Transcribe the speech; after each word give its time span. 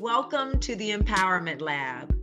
Welcome 0.00 0.60
to 0.60 0.76
the 0.76 0.92
Empowerment 0.92 1.60
Lab, 1.60 2.16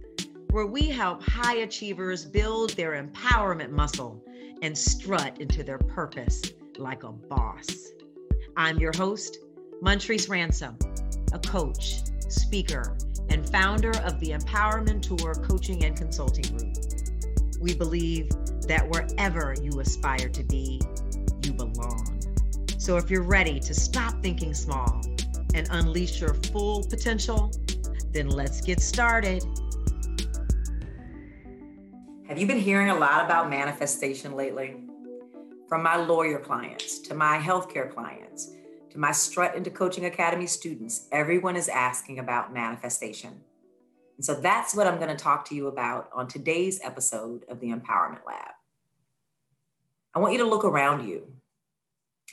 where 0.52 0.66
we 0.66 0.88
help 0.90 1.22
high 1.22 1.57
achievers 1.57 2.23
build 2.23 2.69
their 2.77 3.03
empowerment 3.03 3.71
muscle 3.71 4.23
and 4.62 4.78
strut 4.78 5.41
into 5.41 5.62
their 5.62 5.79
purpose 5.79 6.41
like 6.77 7.03
a 7.03 7.11
boss. 7.11 7.67
I'm 8.55 8.77
your 8.79 8.93
host, 8.96 9.39
Montrece 9.81 10.29
Ransom, 10.29 10.77
a 11.33 11.39
coach, 11.39 12.03
speaker, 12.29 12.96
and 13.27 13.50
founder 13.50 13.92
of 14.05 14.21
the 14.21 14.30
Empowermenteur 14.30 15.46
Coaching 15.46 15.84
and 15.84 15.98
Consulting 15.98 16.55
Group. 16.55 16.78
We 17.60 17.76
believe 17.76 18.30
that 18.70 18.88
wherever 18.89 19.54
you 19.62 19.82
aspire 19.82 20.30
to 20.30 20.44
be, 20.46 20.80
you 21.44 21.52
belong. 21.52 22.21
So 22.78 22.96
if 22.96 23.12
you're 23.12 23.23
ready 23.23 23.60
to 23.60 23.73
stop 23.73 24.21
thinking 24.23 24.54
small 24.54 25.02
and 25.54 25.68
unleash 25.71 26.21
your 26.21 26.36
full 26.36 26.86
potential, 26.86 27.52
then 28.16 28.29
let's 28.29 28.61
get 28.61 28.79
started. 28.79 29.43
Have 32.30 32.38
you 32.38 32.48
been 32.48 32.60
hearing 32.60 32.90
a 32.90 32.96
lot 32.96 33.26
about 33.26 33.50
manifestation 33.50 34.36
lately? 34.38 34.78
From 35.68 35.84
my 35.84 35.98
lawyer 35.98 36.40
clients 36.40 37.00
to 37.00 37.14
my 37.14 37.38
healthcare 37.38 37.94
clients 37.94 38.54
to 38.91 39.00
my 39.00 39.12
Strut 39.12 39.55
into 39.55 39.70
Coaching 39.70 40.05
Academy 40.05 40.48
students, 40.48 41.08
everyone 41.12 41.58
is 41.58 41.68
asking 41.68 42.20
about 42.20 42.54
manifestation. 42.54 43.41
And 44.16 44.26
so 44.26 44.34
that's 44.34 44.74
what 44.74 44.88
I'm 44.88 44.96
going 44.96 45.10
to 45.10 45.22
talk 45.22 45.44
to 45.50 45.55
you 45.55 45.68
about 45.68 46.10
on 46.13 46.30
today's 46.30 46.80
episode 46.82 47.44
of 47.50 47.60
the 47.60 47.68
Empowerment 47.68 48.26
Lab. 48.26 48.54
I 50.13 50.20
want 50.20 50.32
you 50.32 50.40
to 50.40 50.48
look 50.48 50.63
around 50.63 51.05
you. 51.05 51.27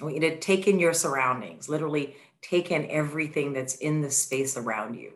I 0.00 0.04
want 0.04 0.14
you 0.14 0.20
to 0.20 0.38
take 0.38 0.68
in 0.68 0.78
your 0.78 0.94
surroundings, 0.94 1.68
literally 1.68 2.14
take 2.40 2.70
in 2.70 2.88
everything 2.88 3.52
that's 3.52 3.74
in 3.74 4.00
the 4.00 4.10
space 4.12 4.56
around 4.56 4.94
you. 4.94 5.14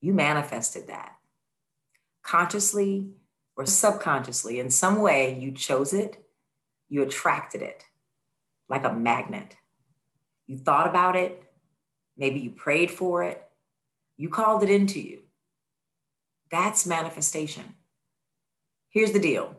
You 0.00 0.12
manifested 0.12 0.88
that 0.88 1.18
consciously 2.22 3.08
or 3.56 3.64
subconsciously. 3.64 4.60
In 4.60 4.70
some 4.70 5.00
way, 5.00 5.38
you 5.38 5.50
chose 5.50 5.92
it, 5.92 6.22
you 6.88 7.02
attracted 7.02 7.62
it 7.62 7.84
like 8.68 8.84
a 8.84 8.92
magnet. 8.92 9.56
You 10.46 10.58
thought 10.58 10.86
about 10.86 11.16
it, 11.16 11.42
maybe 12.16 12.40
you 12.40 12.50
prayed 12.50 12.90
for 12.90 13.22
it, 13.22 13.42
you 14.16 14.28
called 14.28 14.62
it 14.62 14.70
into 14.70 15.00
you. 15.00 15.20
That's 16.50 16.86
manifestation. 16.86 17.74
Here's 18.90 19.12
the 19.12 19.20
deal 19.20 19.54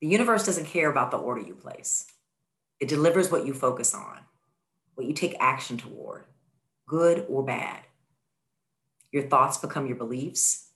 the 0.00 0.08
universe 0.08 0.44
doesn't 0.44 0.66
care 0.66 0.90
about 0.90 1.10
the 1.10 1.16
order 1.16 1.40
you 1.40 1.54
place, 1.54 2.06
it 2.80 2.88
delivers 2.88 3.30
what 3.30 3.46
you 3.46 3.54
focus 3.54 3.94
on, 3.94 4.18
what 4.94 5.06
you 5.06 5.14
take 5.14 5.36
action 5.38 5.76
toward, 5.76 6.24
good 6.86 7.24
or 7.28 7.44
bad. 7.44 7.85
Your 9.16 9.24
thoughts 9.24 9.56
become 9.56 9.86
your 9.86 9.96
beliefs, 9.96 10.72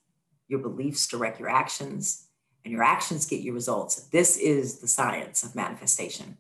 your 0.49 0.61
beliefs 0.61 1.07
direct 1.07 1.39
your 1.39 1.51
actions, 1.51 2.29
and 2.65 2.73
your 2.73 2.83
actions 2.83 3.27
get 3.27 3.43
your 3.43 3.53
results. 3.53 3.97
This 4.05 4.39
is 4.39 4.79
the 4.79 4.89
science 4.89 5.43
of 5.45 5.55
manifestation. 5.55 6.39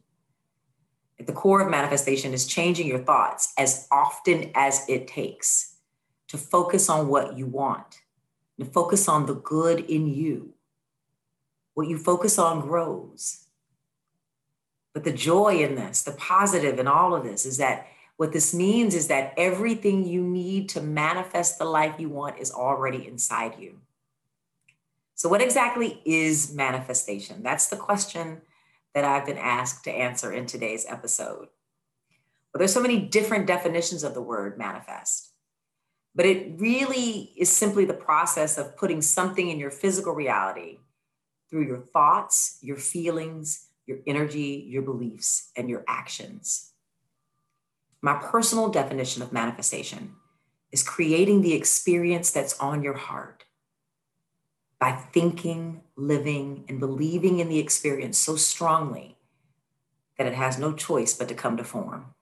At 1.18 1.26
the 1.26 1.34
core 1.34 1.60
of 1.60 1.70
manifestation 1.70 2.32
is 2.32 2.46
changing 2.46 2.86
your 2.86 3.00
thoughts 3.00 3.52
as 3.58 3.86
often 3.92 4.50
as 4.54 4.88
it 4.88 5.08
takes 5.08 5.76
to 6.28 6.38
focus 6.38 6.88
on 6.88 7.08
what 7.08 7.36
you 7.36 7.44
want, 7.44 8.00
to 8.58 8.64
focus 8.64 9.06
on 9.06 9.26
the 9.26 9.34
good 9.34 9.80
in 9.80 10.06
you. 10.06 10.54
What 11.74 11.86
you 11.86 11.98
focus 11.98 12.38
on 12.38 12.62
grows. 12.62 13.44
But 14.94 15.04
the 15.04 15.12
joy 15.12 15.62
in 15.62 15.74
this, 15.74 16.02
the 16.02 16.12
positive 16.12 16.78
in 16.78 16.86
all 16.86 17.14
of 17.14 17.24
this 17.24 17.44
is 17.44 17.58
that 17.58 17.88
what 18.20 18.32
this 18.32 18.52
means 18.52 18.94
is 18.94 19.08
that 19.08 19.32
everything 19.38 20.06
you 20.06 20.22
need 20.22 20.68
to 20.68 20.82
manifest 20.82 21.58
the 21.58 21.64
life 21.64 21.94
you 21.98 22.10
want 22.10 22.38
is 22.38 22.52
already 22.52 23.06
inside 23.08 23.54
you. 23.58 23.78
So, 25.14 25.26
what 25.30 25.40
exactly 25.40 26.02
is 26.04 26.52
manifestation? 26.52 27.42
That's 27.42 27.68
the 27.68 27.76
question 27.76 28.42
that 28.92 29.06
I've 29.06 29.24
been 29.24 29.38
asked 29.38 29.84
to 29.84 29.90
answer 29.90 30.34
in 30.34 30.44
today's 30.44 30.84
episode. 30.86 31.48
Well, 32.52 32.58
there's 32.58 32.74
so 32.74 32.82
many 32.82 33.00
different 33.00 33.46
definitions 33.46 34.04
of 34.04 34.12
the 34.12 34.20
word 34.20 34.58
manifest, 34.58 35.30
but 36.14 36.26
it 36.26 36.60
really 36.60 37.32
is 37.38 37.48
simply 37.48 37.86
the 37.86 37.94
process 37.94 38.58
of 38.58 38.76
putting 38.76 39.00
something 39.00 39.48
in 39.48 39.58
your 39.58 39.70
physical 39.70 40.12
reality 40.12 40.76
through 41.48 41.64
your 41.64 41.86
thoughts, 41.94 42.58
your 42.60 42.76
feelings, 42.76 43.68
your 43.86 44.00
energy, 44.06 44.66
your 44.68 44.82
beliefs, 44.82 45.52
and 45.56 45.70
your 45.70 45.84
actions. 45.88 46.69
My 48.02 48.14
personal 48.14 48.68
definition 48.68 49.22
of 49.22 49.32
manifestation 49.32 50.16
is 50.72 50.82
creating 50.82 51.42
the 51.42 51.52
experience 51.52 52.30
that's 52.30 52.58
on 52.58 52.82
your 52.82 52.94
heart 52.94 53.44
by 54.78 54.92
thinking, 54.92 55.82
living, 55.96 56.64
and 56.68 56.80
believing 56.80 57.40
in 57.40 57.48
the 57.48 57.58
experience 57.58 58.18
so 58.18 58.36
strongly 58.36 59.18
that 60.16 60.26
it 60.26 60.34
has 60.34 60.58
no 60.58 60.72
choice 60.72 61.12
but 61.12 61.28
to 61.28 61.34
come 61.34 61.56
to 61.58 61.64
form. 61.64 62.14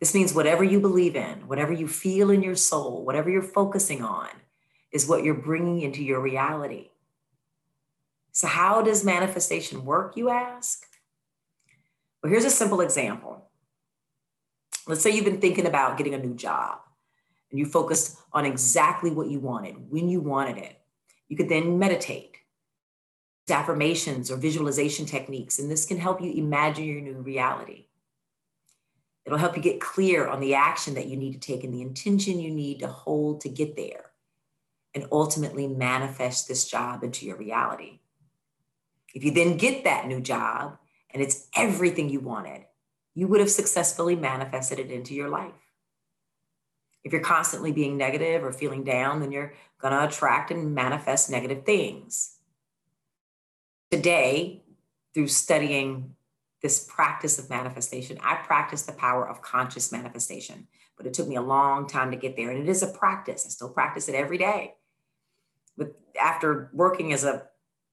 This 0.00 0.14
means 0.14 0.32
whatever 0.32 0.64
you 0.64 0.80
believe 0.80 1.16
in, 1.16 1.46
whatever 1.48 1.72
you 1.72 1.88
feel 1.88 2.30
in 2.30 2.42
your 2.42 2.54
soul, 2.54 3.04
whatever 3.04 3.28
you're 3.28 3.42
focusing 3.42 4.02
on, 4.02 4.28
is 4.92 5.06
what 5.06 5.24
you're 5.24 5.34
bringing 5.34 5.82
into 5.82 6.02
your 6.02 6.20
reality. 6.20 6.90
So, 8.32 8.46
how 8.46 8.80
does 8.80 9.04
manifestation 9.04 9.84
work, 9.84 10.16
you 10.16 10.30
ask? 10.30 10.86
Well, 12.22 12.30
here's 12.30 12.44
a 12.44 12.50
simple 12.50 12.80
example. 12.80 13.47
Let's 14.88 15.02
say 15.02 15.10
you've 15.10 15.26
been 15.26 15.40
thinking 15.40 15.66
about 15.66 15.98
getting 15.98 16.14
a 16.14 16.18
new 16.18 16.34
job 16.34 16.78
and 17.50 17.58
you 17.58 17.66
focused 17.66 18.18
on 18.32 18.46
exactly 18.46 19.10
what 19.10 19.28
you 19.28 19.38
wanted, 19.38 19.90
when 19.90 20.08
you 20.08 20.20
wanted 20.20 20.56
it. 20.56 20.80
You 21.28 21.36
could 21.36 21.50
then 21.50 21.78
meditate, 21.78 22.36
affirmations 23.50 24.30
or 24.30 24.36
visualization 24.36 25.04
techniques, 25.04 25.58
and 25.58 25.70
this 25.70 25.84
can 25.84 25.98
help 25.98 26.22
you 26.22 26.32
imagine 26.32 26.84
your 26.84 27.02
new 27.02 27.20
reality. 27.20 27.86
It'll 29.26 29.38
help 29.38 29.56
you 29.56 29.62
get 29.62 29.80
clear 29.80 30.26
on 30.26 30.40
the 30.40 30.54
action 30.54 30.94
that 30.94 31.06
you 31.06 31.16
need 31.16 31.32
to 31.34 31.38
take 31.38 31.64
and 31.64 31.74
the 31.74 31.82
intention 31.82 32.40
you 32.40 32.50
need 32.50 32.80
to 32.80 32.88
hold 32.88 33.42
to 33.42 33.50
get 33.50 33.76
there 33.76 34.06
and 34.94 35.06
ultimately 35.12 35.66
manifest 35.66 36.48
this 36.48 36.66
job 36.66 37.04
into 37.04 37.26
your 37.26 37.36
reality. 37.36 38.00
If 39.14 39.22
you 39.22 39.32
then 39.32 39.58
get 39.58 39.84
that 39.84 40.06
new 40.06 40.20
job 40.22 40.78
and 41.10 41.22
it's 41.22 41.46
everything 41.54 42.08
you 42.08 42.20
wanted, 42.20 42.64
you 43.18 43.26
would 43.26 43.40
have 43.40 43.50
successfully 43.50 44.14
manifested 44.14 44.78
it 44.78 44.92
into 44.92 45.12
your 45.12 45.28
life. 45.28 45.50
If 47.02 47.10
you're 47.10 47.20
constantly 47.20 47.72
being 47.72 47.96
negative 47.96 48.44
or 48.44 48.52
feeling 48.52 48.84
down, 48.84 49.18
then 49.18 49.32
you're 49.32 49.54
going 49.80 49.92
to 49.92 50.04
attract 50.04 50.52
and 50.52 50.72
manifest 50.72 51.28
negative 51.28 51.64
things. 51.64 52.36
Today, 53.90 54.62
through 55.14 55.26
studying 55.26 56.14
this 56.62 56.86
practice 56.88 57.40
of 57.40 57.50
manifestation, 57.50 58.18
I 58.22 58.36
practice 58.36 58.82
the 58.82 58.92
power 58.92 59.28
of 59.28 59.42
conscious 59.42 59.90
manifestation, 59.90 60.68
but 60.96 61.04
it 61.04 61.12
took 61.12 61.26
me 61.26 61.34
a 61.34 61.42
long 61.42 61.88
time 61.88 62.12
to 62.12 62.16
get 62.16 62.36
there. 62.36 62.52
And 62.52 62.62
it 62.62 62.68
is 62.68 62.84
a 62.84 62.86
practice. 62.86 63.44
I 63.44 63.48
still 63.48 63.70
practice 63.70 64.08
it 64.08 64.14
every 64.14 64.38
day. 64.38 64.74
But 65.76 65.98
after 66.20 66.70
working 66.72 67.12
as 67.12 67.24
a 67.24 67.48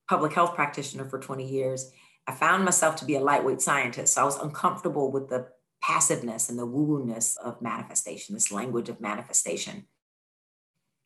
public 0.07 0.33
health 0.33 0.53
practitioner 0.53 1.05
for 1.05 1.17
20 1.17 1.49
years, 1.49 1.91
I 2.27 2.33
found 2.33 2.65
myself 2.65 2.95
to 2.97 3.05
be 3.05 3.15
a 3.15 3.19
lightweight 3.19 3.61
scientist. 3.61 4.13
So 4.13 4.21
I 4.21 4.25
was 4.25 4.39
uncomfortable 4.39 5.11
with 5.11 5.29
the 5.29 5.47
passiveness 5.81 6.49
and 6.49 6.57
the 6.57 6.65
woo-woo-ness 6.65 7.37
of 7.37 7.61
manifestation, 7.61 8.33
this 8.33 8.51
language 8.51 8.89
of 8.89 8.99
manifestation. 8.99 9.85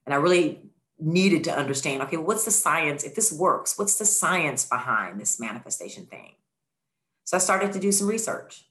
And 0.05 0.13
I 0.13 0.17
really 0.17 0.61
needed 0.97 1.43
to 1.45 1.57
understand, 1.57 2.01
okay, 2.03 2.17
what's 2.17 2.45
the 2.45 2.51
science? 2.51 3.03
If 3.03 3.15
this 3.15 3.31
works, 3.31 3.77
what's 3.77 3.97
the 3.97 4.05
science 4.05 4.65
behind 4.65 5.19
this 5.19 5.39
manifestation 5.39 6.05
thing? 6.05 6.35
So 7.25 7.37
I 7.37 7.39
started 7.39 7.73
to 7.73 7.79
do 7.79 7.91
some 7.91 8.07
research. 8.07 8.65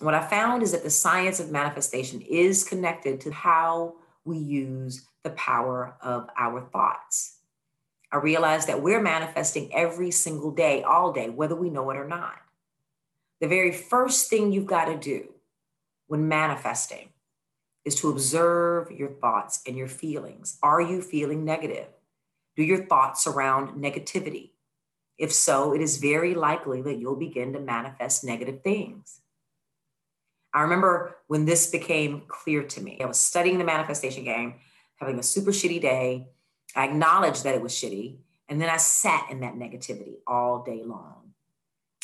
what 0.00 0.14
I 0.14 0.26
found 0.26 0.62
is 0.62 0.72
that 0.72 0.84
the 0.84 0.90
science 0.90 1.40
of 1.40 1.50
manifestation 1.50 2.20
is 2.20 2.64
connected 2.64 3.20
to 3.22 3.32
how 3.32 3.94
we 4.24 4.38
use 4.38 5.06
the 5.24 5.30
power 5.30 5.96
of 6.00 6.28
our 6.36 6.60
thoughts. 6.60 7.37
I 8.10 8.16
realize 8.16 8.66
that 8.66 8.82
we're 8.82 9.02
manifesting 9.02 9.74
every 9.74 10.10
single 10.10 10.50
day, 10.50 10.82
all 10.82 11.12
day, 11.12 11.28
whether 11.28 11.54
we 11.54 11.70
know 11.70 11.90
it 11.90 11.96
or 11.96 12.06
not. 12.06 12.36
The 13.40 13.48
very 13.48 13.72
first 13.72 14.30
thing 14.30 14.50
you've 14.50 14.66
got 14.66 14.86
to 14.86 14.96
do 14.96 15.34
when 16.06 16.28
manifesting 16.28 17.10
is 17.84 17.94
to 17.96 18.10
observe 18.10 18.90
your 18.90 19.10
thoughts 19.10 19.60
and 19.66 19.76
your 19.76 19.88
feelings. 19.88 20.58
Are 20.62 20.80
you 20.80 21.02
feeling 21.02 21.44
negative? 21.44 21.86
Do 22.56 22.62
your 22.62 22.86
thoughts 22.86 23.22
surround 23.22 23.82
negativity? 23.82 24.50
If 25.18 25.32
so, 25.32 25.74
it 25.74 25.80
is 25.80 25.98
very 25.98 26.34
likely 26.34 26.80
that 26.82 26.98
you'll 26.98 27.16
begin 27.16 27.52
to 27.52 27.60
manifest 27.60 28.24
negative 28.24 28.62
things. 28.62 29.20
I 30.54 30.62
remember 30.62 31.16
when 31.26 31.44
this 31.44 31.70
became 31.70 32.22
clear 32.26 32.62
to 32.62 32.80
me. 32.80 32.98
I 33.00 33.06
was 33.06 33.20
studying 33.20 33.58
the 33.58 33.64
manifestation 33.64 34.24
game, 34.24 34.54
having 34.96 35.18
a 35.18 35.22
super 35.22 35.50
shitty 35.50 35.80
day, 35.80 36.28
I 36.74 36.84
acknowledged 36.84 37.44
that 37.44 37.54
it 37.54 37.62
was 37.62 37.72
shitty. 37.72 38.18
And 38.48 38.60
then 38.60 38.70
I 38.70 38.78
sat 38.78 39.30
in 39.30 39.40
that 39.40 39.54
negativity 39.54 40.16
all 40.26 40.62
day 40.62 40.82
long. 40.82 41.34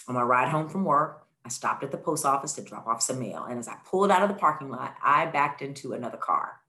On 0.08 0.14
my 0.14 0.22
ride 0.22 0.50
home 0.50 0.68
from 0.68 0.84
work, 0.84 1.26
I 1.44 1.48
stopped 1.48 1.82
at 1.84 1.90
the 1.90 1.98
post 1.98 2.24
office 2.24 2.52
to 2.54 2.62
drop 2.62 2.86
off 2.86 3.02
some 3.02 3.18
mail. 3.18 3.44
And 3.48 3.58
as 3.58 3.68
I 3.68 3.76
pulled 3.86 4.10
out 4.10 4.22
of 4.22 4.28
the 4.28 4.34
parking 4.34 4.70
lot, 4.70 4.96
I 5.02 5.26
backed 5.26 5.62
into 5.62 5.92
another 5.92 6.16
car. 6.16 6.60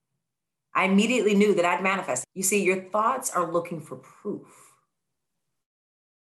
I 0.73 0.85
immediately 0.85 1.35
knew 1.35 1.53
that 1.55 1.65
I'd 1.65 1.83
manifest. 1.83 2.25
You 2.33 2.43
see, 2.43 2.63
your 2.63 2.83
thoughts 2.83 3.31
are 3.31 3.49
looking 3.49 3.79
for 3.79 3.95
proof, 3.95 4.73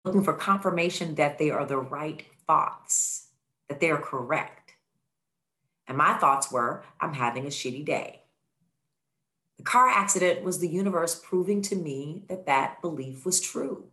looking 0.04 0.22
for 0.22 0.34
confirmation 0.34 1.14
that 1.14 1.38
they 1.38 1.50
are 1.50 1.64
the 1.64 1.78
right 1.78 2.22
thoughts, 2.46 3.28
that 3.68 3.80
they 3.80 3.90
are 3.90 4.00
correct. 4.00 4.74
And 5.86 5.96
my 5.96 6.14
thoughts 6.14 6.52
were, 6.52 6.84
I'm 7.00 7.14
having 7.14 7.46
a 7.46 7.50
shitty 7.50 7.84
day. 7.86 8.23
The 9.58 9.64
car 9.64 9.88
accident 9.88 10.42
was 10.42 10.58
the 10.58 10.68
universe 10.68 11.20
proving 11.24 11.62
to 11.62 11.76
me 11.76 12.24
that 12.28 12.46
that 12.46 12.82
belief 12.82 13.24
was 13.24 13.40
true. 13.40 13.86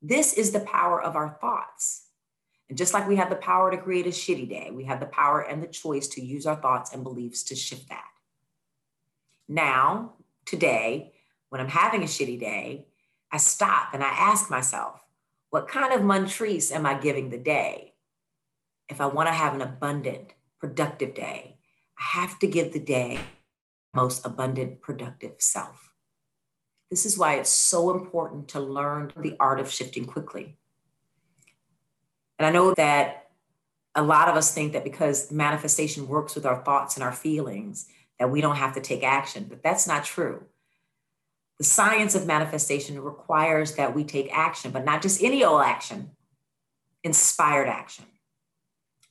This 0.00 0.32
is 0.32 0.52
the 0.52 0.60
power 0.60 1.02
of 1.02 1.16
our 1.16 1.38
thoughts. 1.40 2.06
And 2.68 2.78
just 2.78 2.94
like 2.94 3.06
we 3.06 3.16
have 3.16 3.30
the 3.30 3.36
power 3.36 3.70
to 3.70 3.76
create 3.76 4.06
a 4.06 4.10
shitty 4.10 4.48
day, 4.48 4.70
we 4.72 4.84
have 4.84 5.00
the 5.00 5.06
power 5.06 5.40
and 5.40 5.62
the 5.62 5.66
choice 5.66 6.08
to 6.08 6.24
use 6.24 6.46
our 6.46 6.56
thoughts 6.56 6.92
and 6.92 7.04
beliefs 7.04 7.42
to 7.44 7.54
shift 7.54 7.88
that. 7.90 8.08
Now, 9.48 10.14
today, 10.46 11.12
when 11.50 11.60
I'm 11.60 11.68
having 11.68 12.02
a 12.02 12.06
shitty 12.06 12.40
day, 12.40 12.86
I 13.30 13.36
stop 13.36 13.92
and 13.92 14.02
I 14.02 14.08
ask 14.08 14.50
myself, 14.50 15.00
what 15.50 15.68
kind 15.68 15.92
of 15.92 16.00
Montrece 16.00 16.72
am 16.72 16.86
I 16.86 16.94
giving 16.94 17.30
the 17.30 17.38
day? 17.38 17.94
If 18.88 19.00
I 19.00 19.06
want 19.06 19.28
to 19.28 19.32
have 19.32 19.54
an 19.54 19.60
abundant, 19.60 20.32
productive 20.58 21.14
day, 21.14 21.58
I 21.98 22.18
have 22.18 22.38
to 22.40 22.46
give 22.46 22.72
the 22.72 22.80
day 22.80 23.20
most 23.94 24.26
abundant, 24.26 24.80
productive 24.80 25.34
self. 25.38 25.92
This 26.90 27.06
is 27.06 27.16
why 27.16 27.34
it's 27.36 27.50
so 27.50 27.90
important 27.90 28.48
to 28.48 28.60
learn 28.60 29.12
the 29.16 29.36
art 29.40 29.60
of 29.60 29.70
shifting 29.70 30.04
quickly. 30.04 30.56
And 32.38 32.46
I 32.46 32.50
know 32.50 32.74
that 32.74 33.28
a 33.94 34.02
lot 34.02 34.28
of 34.28 34.36
us 34.36 34.52
think 34.52 34.72
that 34.72 34.84
because 34.84 35.30
manifestation 35.30 36.08
works 36.08 36.34
with 36.34 36.46
our 36.46 36.62
thoughts 36.64 36.96
and 36.96 37.04
our 37.04 37.12
feelings, 37.12 37.86
that 38.18 38.30
we 38.30 38.40
don't 38.40 38.56
have 38.56 38.74
to 38.74 38.80
take 38.80 39.02
action, 39.02 39.46
but 39.48 39.62
that's 39.62 39.86
not 39.86 40.04
true. 40.04 40.44
The 41.58 41.64
science 41.64 42.14
of 42.14 42.26
manifestation 42.26 43.00
requires 43.00 43.76
that 43.76 43.94
we 43.94 44.04
take 44.04 44.36
action, 44.36 44.72
but 44.72 44.84
not 44.84 45.02
just 45.02 45.22
any 45.22 45.44
old 45.44 45.62
action, 45.62 46.10
inspired 47.04 47.68
action. 47.68 48.06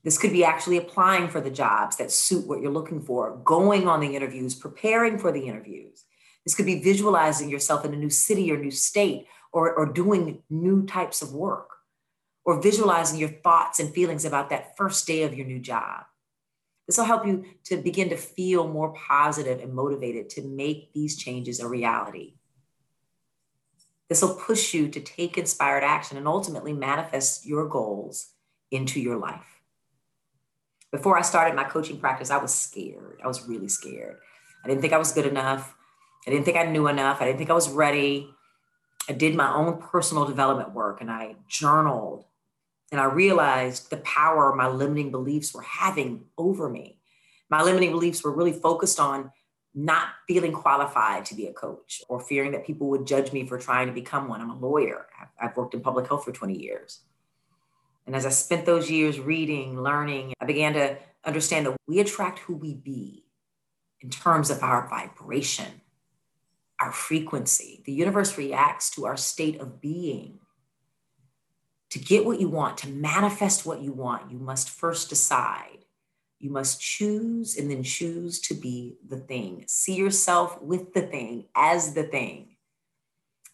This 0.04 0.18
could 0.18 0.32
be 0.32 0.44
actually 0.44 0.78
applying 0.78 1.30
for 1.30 1.40
the 1.40 1.50
jobs 1.50 1.96
that 1.96 2.12
suit 2.12 2.48
what 2.48 2.62
you're 2.62 2.72
looking 2.72 3.02
for, 3.02 3.38
going 3.46 3.88
on 3.88 4.02
the 4.02 4.16
interviews, 4.16 4.54
preparing 4.54 5.18
for 5.18 5.32
the 5.32 5.48
interviews. 5.48 6.04
This 6.46 6.56
could 6.56 6.66
be 6.66 6.84
visualizing 6.84 7.50
yourself 7.50 7.86
in 7.86 7.94
a 7.94 7.98
new 7.98 8.10
city 8.10 8.52
or 8.52 8.58
new 8.58 8.72
state 8.72 9.28
or, 9.54 9.74
or 9.74 9.86
doing 9.86 10.44
new 10.50 10.86
types 10.86 11.22
of 11.22 11.34
work 11.34 11.70
or 12.44 12.62
visualizing 12.62 13.18
your 13.18 13.30
thoughts 13.30 13.80
and 13.80 13.94
feelings 13.94 14.26
about 14.26 14.50
that 14.50 14.76
first 14.76 15.08
day 15.08 15.24
of 15.24 15.34
your 15.34 15.48
new 15.48 15.60
job. 15.60 16.04
This 16.86 16.98
will 16.98 17.06
help 17.06 17.26
you 17.26 17.46
to 17.66 17.78
begin 17.78 18.10
to 18.10 18.18
feel 18.18 18.68
more 18.68 18.94
positive 18.94 19.62
and 19.62 19.74
motivated 19.74 20.30
to 20.32 20.42
make 20.42 20.92
these 20.92 21.16
changes 21.16 21.62
a 21.62 21.68
reality. 21.68 22.34
This 24.10 24.22
will 24.22 24.36
push 24.36 24.74
you 24.74 24.90
to 24.90 25.00
take 25.00 25.38
inspired 25.38 25.84
action 25.84 26.18
and 26.18 26.28
ultimately 26.28 26.74
manifest 26.74 27.46
your 27.46 27.70
goals 27.70 28.32
into 28.70 29.00
your 29.00 29.16
life. 29.16 29.63
Before 30.94 31.18
I 31.18 31.24
started 31.24 31.56
my 31.56 31.64
coaching 31.64 31.98
practice, 31.98 32.30
I 32.30 32.38
was 32.38 32.54
scared. 32.54 33.20
I 33.24 33.28
was 33.28 33.48
really 33.48 33.68
scared. 33.68 34.18
I 34.64 34.68
didn't 34.68 34.82
think 34.82 34.94
I 34.94 35.00
was 35.00 35.12
good 35.12 35.26
enough. 35.26 35.76
I 36.28 36.30
didn't 36.30 36.46
think 36.46 36.56
I 36.56 36.66
knew 36.66 36.88
enough. 36.88 37.20
I 37.20 37.26
didn't 37.26 37.40
think 37.40 37.50
I 37.50 37.56
was 37.56 37.68
ready. 37.68 38.30
I 39.10 39.14
did 39.14 39.36
my 39.36 39.52
own 39.52 39.82
personal 39.82 40.26
development 40.26 40.76
work 40.76 41.02
and 41.02 41.10
I 41.10 41.36
journaled 41.48 42.26
and 42.92 43.02
I 43.02 43.06
realized 43.06 43.90
the 43.90 43.98
power 43.98 44.54
my 44.56 44.68
limiting 44.68 45.10
beliefs 45.10 45.52
were 45.52 45.64
having 45.64 46.26
over 46.38 46.70
me. 46.70 47.00
My 47.50 47.64
limiting 47.64 47.90
beliefs 47.90 48.24
were 48.24 48.32
really 48.32 48.54
focused 48.54 49.00
on 49.00 49.32
not 49.74 50.10
feeling 50.28 50.54
qualified 50.54 51.26
to 51.26 51.34
be 51.34 51.48
a 51.48 51.54
coach 51.54 52.04
or 52.08 52.20
fearing 52.20 52.52
that 52.52 52.68
people 52.68 52.88
would 52.92 53.08
judge 53.08 53.34
me 53.34 53.48
for 53.48 53.58
trying 53.58 53.88
to 53.88 53.94
become 53.94 54.28
one. 54.28 54.42
I'm 54.42 54.52
a 54.52 54.60
lawyer, 54.60 55.08
I've 55.42 55.58
worked 55.58 55.74
in 55.74 55.82
public 55.82 56.08
health 56.08 56.24
for 56.24 56.32
20 56.32 56.56
years. 56.56 57.00
And 58.06 58.16
as 58.16 58.26
I 58.26 58.30
spent 58.30 58.66
those 58.66 58.92
years 58.92 59.20
reading, 59.20 59.82
learning, 59.82 60.34
I 60.42 60.46
began 60.46 60.74
to 60.74 60.98
understand 61.26 61.66
that 61.66 61.78
we 61.88 62.00
attract 62.00 62.40
who 62.40 62.56
we 62.56 62.74
be 62.74 63.26
in 64.02 64.10
terms 64.10 64.50
of 64.50 64.62
our 64.62 64.88
vibration, 64.90 65.82
our 66.80 66.92
frequency. 66.92 67.82
The 67.86 67.94
universe 67.94 68.38
reacts 68.38 68.90
to 68.92 69.06
our 69.06 69.16
state 69.16 69.62
of 69.62 69.80
being 69.80 70.40
to 71.94 72.00
get 72.00 72.26
what 72.26 72.42
you 72.42 72.50
want, 72.50 72.80
to 72.80 72.90
manifest 72.90 73.68
what 73.68 73.80
you 73.80 73.92
want, 73.92 74.32
you 74.32 74.40
must 74.40 74.68
first 74.68 75.10
decide. 75.10 75.86
You 76.40 76.50
must 76.50 76.82
choose 76.82 77.56
and 77.56 77.70
then 77.70 77.84
choose 77.84 78.42
to 78.42 78.56
be 78.56 78.98
the 79.08 79.18
thing. 79.18 79.66
See 79.68 79.94
yourself 79.94 80.60
with 80.60 80.96
the 80.96 81.04
thing, 81.04 81.46
as 81.56 81.94
the 81.94 82.02
thing. 82.02 82.56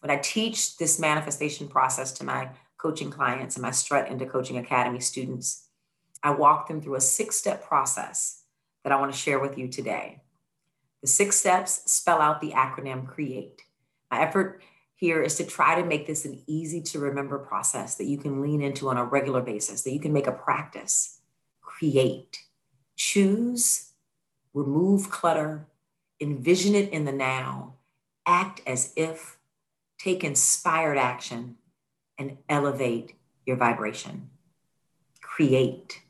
When 0.00 0.10
I 0.10 0.16
teach 0.16 0.78
this 0.78 0.98
manifestation 0.98 1.68
process 1.68 2.12
to 2.12 2.24
my 2.24 2.48
coaching 2.80 3.10
clients 3.10 3.56
and 3.56 3.62
my 3.62 3.70
Strut 3.70 4.08
into 4.08 4.26
Coaching 4.26 4.56
Academy 4.56 5.00
students, 5.00 5.68
I 6.22 6.30
walk 6.30 6.68
them 6.68 6.80
through 6.80 6.96
a 6.96 7.00
six 7.00 7.36
step 7.36 7.64
process 7.64 8.44
that 8.84 8.92
I 8.92 9.00
want 9.00 9.12
to 9.12 9.18
share 9.18 9.38
with 9.38 9.58
you 9.58 9.68
today. 9.68 10.22
The 11.02 11.08
six 11.08 11.36
steps 11.36 11.90
spell 11.90 12.20
out 12.20 12.40
the 12.40 12.52
acronym 12.52 13.06
CREATE. 13.06 13.62
My 14.10 14.20
effort 14.20 14.62
here 14.96 15.22
is 15.22 15.36
to 15.36 15.44
try 15.44 15.80
to 15.80 15.86
make 15.86 16.06
this 16.06 16.24
an 16.24 16.42
easy 16.46 16.82
to 16.82 16.98
remember 16.98 17.38
process 17.38 17.94
that 17.94 18.04
you 18.04 18.18
can 18.18 18.42
lean 18.42 18.60
into 18.60 18.88
on 18.88 18.98
a 18.98 19.04
regular 19.04 19.40
basis, 19.40 19.82
that 19.82 19.92
you 19.92 20.00
can 20.00 20.12
make 20.12 20.26
a 20.26 20.32
practice. 20.32 21.20
Create, 21.62 22.38
choose, 22.96 23.92
remove 24.52 25.10
clutter, 25.10 25.66
envision 26.20 26.74
it 26.74 26.90
in 26.90 27.06
the 27.06 27.12
now, 27.12 27.76
act 28.26 28.60
as 28.66 28.92
if, 28.94 29.38
take 29.98 30.22
inspired 30.22 30.98
action, 30.98 31.56
and 32.20 32.36
elevate 32.48 33.14
your 33.46 33.56
vibration. 33.56 34.28
Create. 35.22 36.02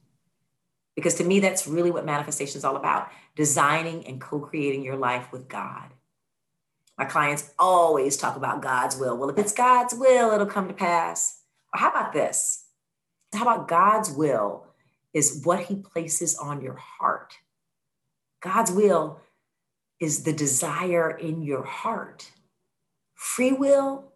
Because 0.97 1.15
to 1.15 1.25
me, 1.25 1.41
that's 1.41 1.67
really 1.67 1.91
what 1.91 2.05
manifestation 2.05 2.59
is 2.59 2.65
all 2.65 2.77
about 2.77 3.09
designing 3.37 4.07
and 4.07 4.21
co 4.21 4.41
creating 4.41 4.83
your 4.83 4.97
life 4.97 5.33
with 5.33 5.49
God. 5.49 5.95
My 6.99 7.05
clients 7.07 7.55
always 7.59 8.17
talk 8.17 8.37
about 8.37 8.61
God's 8.61 8.97
will. 8.97 9.17
Well, 9.17 9.31
if 9.31 9.39
it's 9.39 9.53
God's 9.53 9.95
will, 9.95 10.33
it'll 10.33 10.47
come 10.47 10.69
to 10.69 10.75
pass. 10.75 11.41
Or 11.73 11.81
how 11.81 11.91
about 11.91 12.13
this? 12.13 12.67
How 13.33 13.43
about 13.43 13.69
God's 13.69 14.11
will 14.11 14.67
is 15.15 15.41
what 15.45 15.61
he 15.61 15.77
places 15.77 16.37
on 16.37 16.61
your 16.61 16.77
heart? 16.77 17.35
God's 18.43 18.73
will 18.73 19.21
is 20.01 20.25
the 20.25 20.33
desire 20.33 21.11
in 21.11 21.43
your 21.43 21.63
heart. 21.63 22.33
Free 23.15 23.53
will, 23.53 24.13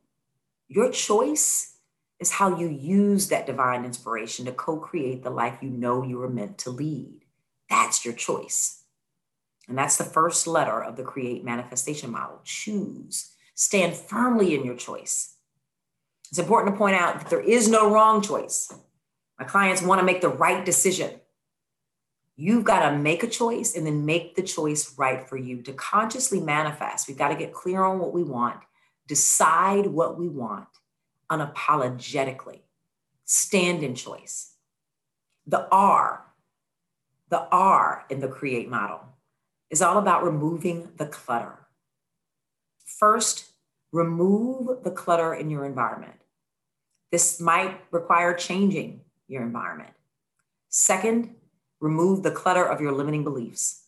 your 0.67 0.91
choice, 0.91 1.74
is 2.25 2.31
how 2.31 2.57
you 2.57 2.69
use 2.71 3.29
that 3.29 3.47
divine 3.47 3.85
inspiration 3.85 4.47
to 4.47 4.53
co 4.53 4.79
create 4.79 5.23
the 5.23 5.29
life 5.29 5.59
you 5.61 5.69
know 5.69 6.03
you 6.03 6.17
were 6.17 6.31
meant 6.31 6.57
to 6.57 6.71
lead. 6.71 7.21
That's 7.69 8.03
your 8.03 8.15
choice. 8.15 8.83
And 9.69 9.77
that's 9.77 9.99
the 9.99 10.05
first 10.05 10.47
letter 10.47 10.83
of 10.83 10.97
the 10.97 11.03
create 11.03 11.45
manifestation 11.45 12.11
model. 12.11 12.41
Choose. 12.43 13.33
Stand 13.55 13.95
firmly 13.95 14.55
in 14.55 14.65
your 14.65 14.75
choice. 14.75 15.37
It's 16.31 16.39
important 16.39 16.75
to 16.75 16.79
point 16.79 16.97
out 16.97 17.19
that 17.19 17.29
there 17.29 17.41
is 17.41 17.69
no 17.69 17.93
wrong 17.93 18.23
choice. 18.23 18.73
My 19.39 19.45
clients 19.45 19.83
want 19.83 20.01
to 20.01 20.07
make 20.07 20.23
the 20.23 20.31
right 20.31 20.65
decision. 20.65 21.11
You've 22.37 22.65
got 22.65 22.89
to 22.89 22.97
make 22.97 23.23
a 23.23 23.29
choice 23.29 23.77
and 23.77 23.87
then 23.87 24.07
make 24.07 24.35
the 24.35 24.43
choice 24.43 24.97
right 24.97 25.29
for 25.29 25.37
you 25.37 25.61
to 25.63 25.75
consciously 25.75 26.41
manifest. 26.41 27.07
We've 27.07 27.19
got 27.19 27.29
to 27.29 27.37
get 27.37 27.53
clear 27.53 27.85
on 27.85 27.99
what 27.99 28.15
we 28.15 28.23
want, 28.23 28.61
decide 29.07 29.87
what 29.87 30.19
we 30.19 30.29
want 30.29 30.69
unapologetically, 31.31 32.61
stand 33.25 33.83
in 33.83 33.95
choice. 33.95 34.55
The 35.47 35.69
R, 35.71 36.25
the 37.29 37.47
R 37.51 38.05
in 38.09 38.21
the 38.21 38.29
create 38.29 38.69
model 38.69 39.01
is 39.71 39.83
all 39.83 39.99
about 39.99 40.25
removing 40.25 40.91
the 40.97 41.07
clutter. 41.07 41.67
First, 42.85 43.47
remove 43.93 44.83
the 44.85 44.91
clutter 44.91 45.35
in 45.35 45.51
your 45.51 45.65
environment. 45.65 46.15
This 47.11 47.41
might 47.41 47.81
require 47.91 48.35
changing 48.35 49.01
your 49.29 49.43
environment. 49.43 49.93
Second, 50.69 51.35
remove 51.81 52.23
the 52.23 52.31
clutter 52.31 52.65
of 52.65 52.81
your 52.81 52.93
limiting 52.93 53.25
beliefs. 53.25 53.85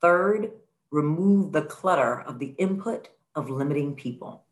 Third, 0.00 0.52
remove 0.90 1.52
the 1.52 1.62
clutter 1.62 2.20
of 2.20 2.38
the 2.38 2.54
input 2.58 3.08
of 3.34 3.50
limiting 3.50 3.94
people. 3.94 4.44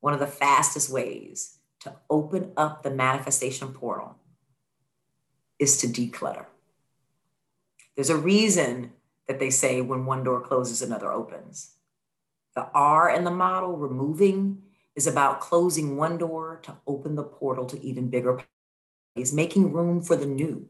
One 0.00 0.14
of 0.14 0.20
the 0.20 0.26
fastest 0.26 0.90
ways 0.90 1.58
to 1.80 1.94
open 2.08 2.52
up 2.56 2.82
the 2.82 2.90
manifestation 2.90 3.72
portal 3.72 4.16
is 5.58 5.76
to 5.78 5.86
declutter. 5.86 6.46
There's 7.94 8.10
a 8.10 8.16
reason 8.16 8.92
that 9.28 9.38
they 9.38 9.50
say 9.50 9.80
when 9.80 10.06
one 10.06 10.24
door 10.24 10.40
closes, 10.40 10.82
another 10.82 11.12
opens. 11.12 11.76
The 12.54 12.68
R 12.74 13.10
in 13.10 13.24
the 13.24 13.30
model, 13.30 13.76
removing, 13.76 14.62
is 14.96 15.06
about 15.06 15.40
closing 15.40 15.96
one 15.96 16.18
door 16.18 16.60
to 16.64 16.76
open 16.86 17.14
the 17.14 17.22
portal 17.22 17.66
to 17.66 17.80
even 17.80 18.10
bigger 18.10 18.42
places, 19.14 19.32
making 19.32 19.72
room 19.72 20.02
for 20.02 20.16
the 20.16 20.26
new. 20.26 20.68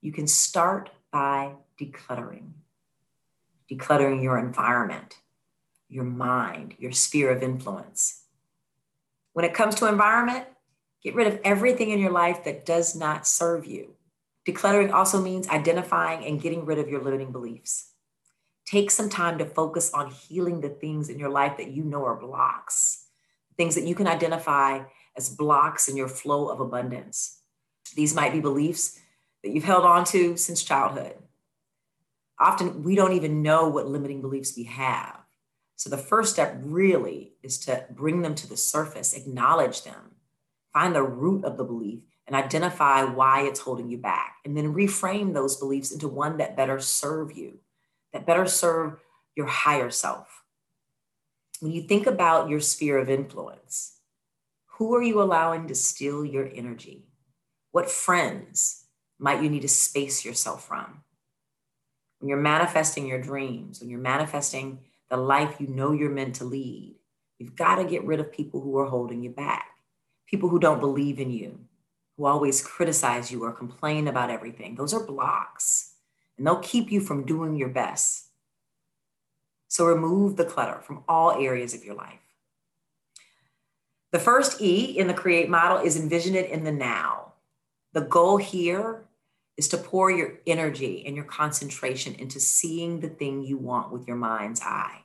You 0.00 0.12
can 0.12 0.26
start 0.26 0.90
by 1.10 1.54
decluttering. 1.78 2.52
decluttering 3.70 4.22
your 4.22 4.38
environment, 4.38 5.16
your 5.90 6.04
mind, 6.04 6.74
your 6.78 6.92
sphere 6.92 7.30
of 7.30 7.42
influence. 7.42 8.22
When 9.32 9.44
it 9.44 9.54
comes 9.54 9.74
to 9.76 9.88
environment, 9.88 10.46
get 11.02 11.14
rid 11.14 11.26
of 11.26 11.40
everything 11.44 11.90
in 11.90 11.98
your 11.98 12.12
life 12.12 12.44
that 12.44 12.64
does 12.64 12.94
not 12.94 13.26
serve 13.26 13.66
you. 13.66 13.94
Decluttering 14.46 14.92
also 14.92 15.20
means 15.20 15.48
identifying 15.48 16.24
and 16.24 16.40
getting 16.40 16.64
rid 16.64 16.78
of 16.78 16.88
your 16.88 17.02
limiting 17.02 17.32
beliefs. 17.32 17.92
Take 18.66 18.90
some 18.90 19.08
time 19.08 19.38
to 19.38 19.44
focus 19.44 19.92
on 19.92 20.10
healing 20.10 20.60
the 20.60 20.68
things 20.68 21.08
in 21.08 21.18
your 21.18 21.28
life 21.28 21.56
that 21.56 21.72
you 21.72 21.82
know 21.82 22.04
are 22.04 22.14
blocks, 22.14 23.06
things 23.56 23.74
that 23.74 23.84
you 23.84 23.94
can 23.94 24.06
identify 24.06 24.82
as 25.16 25.28
blocks 25.28 25.88
in 25.88 25.96
your 25.96 26.08
flow 26.08 26.48
of 26.48 26.60
abundance. 26.60 27.40
These 27.94 28.14
might 28.14 28.32
be 28.32 28.40
beliefs 28.40 28.98
that 29.42 29.50
you've 29.50 29.64
held 29.64 29.84
on 29.84 30.04
to 30.06 30.36
since 30.36 30.62
childhood. 30.62 31.14
Often 32.38 32.84
we 32.84 32.94
don't 32.94 33.12
even 33.12 33.42
know 33.42 33.68
what 33.68 33.88
limiting 33.88 34.20
beliefs 34.20 34.56
we 34.56 34.64
have. 34.64 35.19
So 35.80 35.88
the 35.88 35.96
first 35.96 36.34
step 36.34 36.58
really 36.60 37.32
is 37.42 37.56
to 37.60 37.86
bring 37.88 38.20
them 38.20 38.34
to 38.34 38.46
the 38.46 38.58
surface, 38.58 39.14
acknowledge 39.14 39.82
them, 39.82 40.16
find 40.74 40.94
the 40.94 41.02
root 41.02 41.42
of 41.42 41.56
the 41.56 41.64
belief, 41.64 42.00
and 42.26 42.36
identify 42.36 43.04
why 43.04 43.44
it's 43.44 43.60
holding 43.60 43.88
you 43.88 43.96
back. 43.96 44.36
And 44.44 44.54
then 44.54 44.74
reframe 44.74 45.32
those 45.32 45.56
beliefs 45.56 45.90
into 45.90 46.06
one 46.06 46.36
that 46.36 46.54
better 46.54 46.80
serve 46.80 47.32
you, 47.32 47.60
that 48.12 48.26
better 48.26 48.44
serve 48.44 48.98
your 49.34 49.46
higher 49.46 49.88
self. 49.88 50.44
When 51.60 51.72
you 51.72 51.80
think 51.80 52.06
about 52.06 52.50
your 52.50 52.60
sphere 52.60 52.98
of 52.98 53.08
influence, 53.08 54.00
who 54.72 54.94
are 54.94 55.02
you 55.02 55.22
allowing 55.22 55.66
to 55.68 55.74
steal 55.74 56.26
your 56.26 56.50
energy? 56.54 57.06
What 57.70 57.90
friends 57.90 58.84
might 59.18 59.42
you 59.42 59.48
need 59.48 59.62
to 59.62 59.68
space 59.68 60.26
yourself 60.26 60.68
from? 60.68 61.04
When 62.18 62.28
you're 62.28 62.36
manifesting 62.36 63.06
your 63.06 63.22
dreams, 63.22 63.80
when 63.80 63.88
you're 63.88 63.98
manifesting 63.98 64.80
the 65.10 65.16
life 65.16 65.56
you 65.58 65.66
know 65.66 65.92
you're 65.92 66.10
meant 66.10 66.36
to 66.36 66.44
lead, 66.44 66.96
you've 67.38 67.56
got 67.56 67.76
to 67.76 67.84
get 67.84 68.04
rid 68.04 68.20
of 68.20 68.32
people 68.32 68.60
who 68.60 68.78
are 68.78 68.86
holding 68.86 69.22
you 69.22 69.30
back, 69.30 69.66
people 70.26 70.48
who 70.48 70.58
don't 70.58 70.80
believe 70.80 71.18
in 71.18 71.30
you, 71.30 71.58
who 72.16 72.26
always 72.26 72.62
criticize 72.62 73.30
you 73.30 73.42
or 73.42 73.52
complain 73.52 74.08
about 74.08 74.30
everything. 74.30 74.76
Those 74.76 74.94
are 74.94 75.04
blocks, 75.04 75.94
and 76.38 76.46
they'll 76.46 76.60
keep 76.60 76.90
you 76.92 77.00
from 77.00 77.26
doing 77.26 77.56
your 77.56 77.68
best. 77.68 78.28
So 79.68 79.84
remove 79.84 80.36
the 80.36 80.44
clutter 80.44 80.80
from 80.80 81.04
all 81.08 81.32
areas 81.32 81.74
of 81.74 81.84
your 81.84 81.94
life. 81.94 82.18
The 84.12 84.18
first 84.18 84.60
E 84.60 84.98
in 84.98 85.06
the 85.06 85.14
create 85.14 85.48
model 85.48 85.78
is 85.78 85.96
envision 85.96 86.34
it 86.34 86.50
in 86.50 86.64
the 86.64 86.72
now. 86.72 87.34
The 87.92 88.00
goal 88.00 88.36
here 88.36 89.04
is 89.60 89.68
to 89.68 89.76
pour 89.76 90.10
your 90.10 90.38
energy 90.46 91.04
and 91.06 91.14
your 91.14 91.26
concentration 91.26 92.14
into 92.14 92.40
seeing 92.40 92.98
the 92.98 93.10
thing 93.10 93.42
you 93.42 93.58
want 93.58 93.92
with 93.92 94.08
your 94.08 94.16
mind's 94.16 94.62
eye 94.62 95.04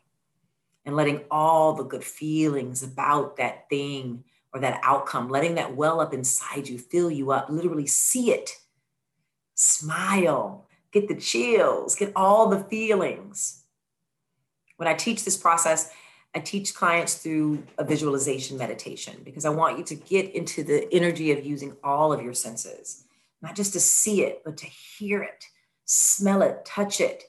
and 0.85 0.95
letting 0.95 1.19
all 1.29 1.73
the 1.73 1.83
good 1.83 2.05
feelings 2.05 2.81
about 2.81 3.35
that 3.35 3.67
thing 3.67 4.23
or 4.53 4.61
that 4.61 4.79
outcome, 4.81 5.27
letting 5.27 5.55
that 5.55 5.75
well 5.75 5.99
up 5.99 6.13
inside 6.13 6.69
you, 6.69 6.77
fill 6.77 7.11
you 7.11 7.31
up, 7.31 7.49
literally 7.49 7.85
see 7.85 8.31
it, 8.31 8.49
smile, 9.55 10.65
get 10.93 11.09
the 11.09 11.15
chills, 11.15 11.93
get 11.93 12.13
all 12.15 12.47
the 12.47 12.63
feelings. 12.63 13.65
When 14.77 14.87
I 14.87 14.93
teach 14.93 15.25
this 15.25 15.35
process, 15.35 15.91
I 16.33 16.39
teach 16.39 16.73
clients 16.73 17.15
through 17.15 17.61
a 17.77 17.83
visualization 17.83 18.57
meditation 18.57 19.15
because 19.25 19.43
I 19.43 19.49
want 19.49 19.77
you 19.77 19.83
to 19.83 19.95
get 19.95 20.33
into 20.33 20.63
the 20.63 20.87
energy 20.93 21.33
of 21.33 21.45
using 21.45 21.75
all 21.83 22.13
of 22.13 22.23
your 22.23 22.33
senses, 22.33 23.03
not 23.45 23.55
just 23.55 23.73
to 23.73 23.79
see 23.79 24.23
it, 24.23 24.41
but 24.43 24.57
to 24.57 24.65
hear 24.65 25.23
it, 25.23 25.45
smell 25.85 26.41
it, 26.41 26.65
touch 26.65 26.99
it, 26.99 27.23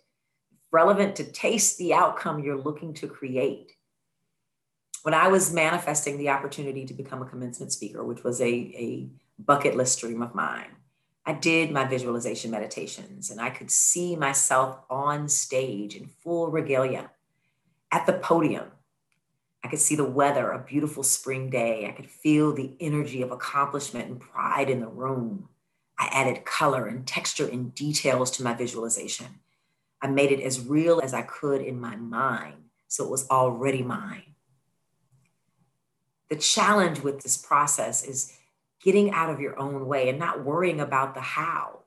relevant 0.72 1.16
to 1.16 1.24
taste 1.24 1.78
the 1.78 1.94
outcome 1.94 2.42
you're 2.42 2.60
looking 2.60 2.94
to 2.94 3.06
create 3.06 3.76
when 5.06 5.14
I 5.14 5.28
was 5.28 5.52
manifesting 5.52 6.18
the 6.18 6.30
opportunity 6.30 6.84
to 6.84 6.92
become 6.92 7.22
a 7.22 7.26
commencement 7.26 7.70
speaker, 7.70 8.02
which 8.02 8.24
was 8.24 8.40
a, 8.40 8.44
a 8.44 9.08
bucket 9.38 9.76
list 9.76 10.00
dream 10.00 10.20
of 10.20 10.34
mine, 10.34 10.66
I 11.24 11.32
did 11.32 11.70
my 11.70 11.84
visualization 11.84 12.50
meditations 12.50 13.30
and 13.30 13.40
I 13.40 13.50
could 13.50 13.70
see 13.70 14.16
myself 14.16 14.80
on 14.90 15.28
stage 15.28 15.94
in 15.94 16.08
full 16.08 16.48
regalia 16.50 17.12
at 17.92 18.04
the 18.06 18.14
podium. 18.14 18.66
I 19.62 19.68
could 19.68 19.78
see 19.78 19.94
the 19.94 20.04
weather, 20.04 20.50
a 20.50 20.58
beautiful 20.58 21.04
spring 21.04 21.50
day. 21.50 21.86
I 21.86 21.92
could 21.92 22.10
feel 22.10 22.52
the 22.52 22.72
energy 22.80 23.22
of 23.22 23.30
accomplishment 23.30 24.08
and 24.08 24.20
pride 24.20 24.70
in 24.70 24.80
the 24.80 24.88
room. 24.88 25.48
I 25.98 26.08
added 26.12 26.44
color 26.44 26.86
and 26.86 27.06
texture 27.06 27.48
and 27.48 27.74
details 27.74 28.30
to 28.32 28.42
my 28.42 28.54
visualization. 28.54 29.40
I 30.02 30.08
made 30.08 30.30
it 30.30 30.40
as 30.40 30.60
real 30.60 31.00
as 31.00 31.14
I 31.14 31.22
could 31.22 31.62
in 31.62 31.80
my 31.80 31.96
mind, 31.96 32.64
so 32.88 33.04
it 33.04 33.10
was 33.10 33.28
already 33.30 33.82
mine 33.82 34.34
the 36.28 36.36
challenge 36.36 37.00
with 37.00 37.22
this 37.22 37.36
process 37.36 38.04
is 38.04 38.32
getting 38.82 39.10
out 39.12 39.30
of 39.30 39.40
your 39.40 39.58
own 39.58 39.86
way 39.86 40.08
and 40.08 40.18
not 40.18 40.44
worrying 40.44 40.80
about 40.80 41.14
the 41.14 41.20
how. 41.20 41.80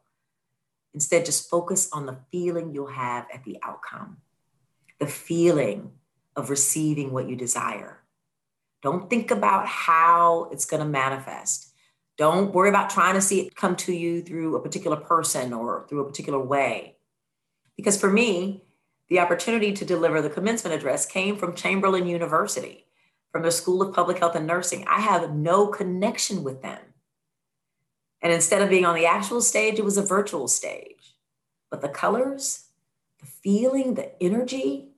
Instead, 0.93 1.25
just 1.25 1.49
focus 1.49 1.89
on 1.91 2.05
the 2.05 2.17
feeling 2.31 2.73
you'll 2.73 2.87
have 2.87 3.27
at 3.33 3.43
the 3.43 3.57
outcome, 3.61 4.17
the 4.99 5.07
feeling 5.07 5.91
of 6.35 6.49
receiving 6.49 7.11
what 7.11 7.29
you 7.29 7.35
desire. 7.35 7.99
Don't 8.81 9.09
think 9.09 9.29
about 9.29 9.67
how 9.67 10.49
it's 10.51 10.65
going 10.65 10.81
to 10.81 10.89
manifest. 10.89 11.68
Don't 12.19 12.53
worry 12.53 12.67
about 12.67 12.89
trying 12.89 13.13
to 13.13 13.21
see 13.21 13.39
it 13.39 13.55
come 13.55 13.77
to 13.77 13.93
you 13.93 14.21
through 14.21 14.57
a 14.57 14.61
particular 14.61 14.97
person 14.97 15.53
or 15.53 15.85
through 15.87 16.01
a 16.01 16.05
particular 16.05 16.37
way. 16.37 16.97
Because 17.77 17.97
for 17.97 18.09
me, 18.09 18.65
the 19.07 19.19
opportunity 19.19 19.71
to 19.71 19.85
deliver 19.85 20.21
the 20.21 20.29
commencement 20.29 20.75
address 20.75 21.05
came 21.05 21.37
from 21.37 21.55
Chamberlain 21.55 22.05
University 22.05 22.85
from 23.31 23.43
the 23.43 23.51
School 23.51 23.81
of 23.81 23.95
Public 23.95 24.19
Health 24.19 24.35
and 24.35 24.45
Nursing. 24.45 24.85
I 24.85 24.99
have 24.99 25.33
no 25.33 25.67
connection 25.67 26.43
with 26.43 26.61
them. 26.61 26.81
And 28.21 28.33
instead 28.33 28.61
of 28.61 28.69
being 28.69 28.85
on 28.85 28.95
the 28.95 29.05
actual 29.05 29.39
stage, 29.39 29.79
it 29.79 29.85
was 29.85 29.97
a 29.97 30.05
virtual 30.05 30.49
stage. 30.49 31.15
But 31.71 31.79
the 31.79 31.87
colors, 31.87 32.65
the 33.21 33.27
feeling, 33.27 33.93
the 33.93 34.21
energy, 34.21 34.89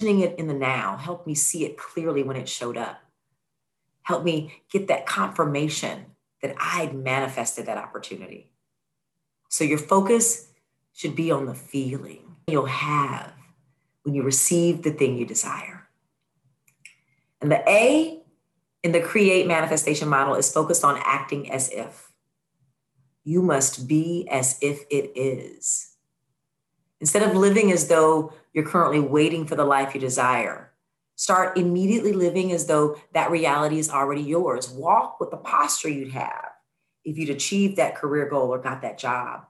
it 0.00 0.36
in 0.36 0.48
the 0.48 0.54
now 0.54 0.96
helped 0.96 1.28
me 1.28 1.36
see 1.36 1.64
it 1.64 1.78
clearly 1.78 2.24
when 2.24 2.36
it 2.36 2.48
showed 2.48 2.76
up. 2.76 3.00
Helped 4.10 4.24
me 4.24 4.52
get 4.72 4.88
that 4.88 5.06
confirmation 5.06 6.06
that 6.42 6.56
I'd 6.58 6.96
manifested 6.96 7.66
that 7.66 7.78
opportunity. 7.78 8.50
So 9.48 9.62
your 9.62 9.78
focus 9.78 10.48
should 10.92 11.14
be 11.14 11.30
on 11.30 11.46
the 11.46 11.54
feeling 11.54 12.34
you'll 12.48 12.66
have 12.66 13.32
when 14.02 14.16
you 14.16 14.24
receive 14.24 14.82
the 14.82 14.90
thing 14.90 15.16
you 15.16 15.24
desire. 15.24 15.86
And 17.40 17.52
the 17.52 17.62
A 17.70 18.20
in 18.82 18.90
the 18.90 19.00
create 19.00 19.46
manifestation 19.46 20.08
model 20.08 20.34
is 20.34 20.52
focused 20.52 20.82
on 20.82 21.00
acting 21.04 21.48
as 21.52 21.68
if. 21.70 22.10
You 23.22 23.42
must 23.42 23.86
be 23.86 24.26
as 24.28 24.58
if 24.60 24.86
it 24.90 25.12
is. 25.14 25.94
Instead 27.00 27.22
of 27.22 27.36
living 27.36 27.70
as 27.70 27.86
though 27.86 28.32
you're 28.52 28.66
currently 28.66 28.98
waiting 28.98 29.46
for 29.46 29.54
the 29.54 29.64
life 29.64 29.94
you 29.94 30.00
desire, 30.00 30.69
start 31.20 31.58
immediately 31.58 32.14
living 32.14 32.50
as 32.50 32.64
though 32.64 32.96
that 33.12 33.30
reality 33.30 33.78
is 33.78 33.90
already 33.90 34.22
yours. 34.22 34.70
Walk 34.70 35.20
with 35.20 35.30
the 35.30 35.36
posture 35.36 35.90
you'd 35.90 36.12
have 36.12 36.48
if 37.04 37.18
you'd 37.18 37.28
achieved 37.28 37.76
that 37.76 37.94
career 37.94 38.26
goal 38.26 38.48
or 38.48 38.58
got 38.58 38.80
that 38.80 38.96
job. 38.96 39.44